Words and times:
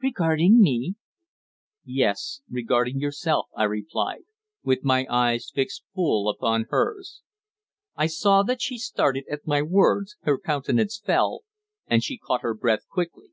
"Regarding 0.00 0.60
me?" 0.60 0.94
"Yes, 1.84 2.40
regarding 2.48 3.00
yourself," 3.00 3.48
I 3.56 3.64
replied, 3.64 4.22
with 4.62 4.84
my 4.84 5.08
eyes 5.10 5.50
fixed 5.52 5.82
full 5.92 6.28
upon 6.28 6.66
hers. 6.70 7.20
I 7.96 8.06
saw 8.06 8.44
that 8.44 8.62
she 8.62 8.78
started 8.78 9.24
at 9.28 9.44
my 9.44 9.60
words, 9.60 10.14
her 10.20 10.38
countenance 10.38 11.00
fell, 11.04 11.40
and 11.88 12.04
she 12.04 12.16
caught 12.16 12.42
her 12.42 12.54
breath 12.54 12.86
quickly. 12.88 13.32